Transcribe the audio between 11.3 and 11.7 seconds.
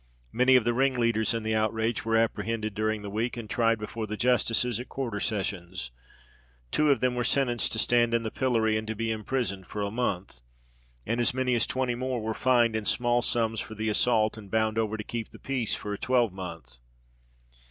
many as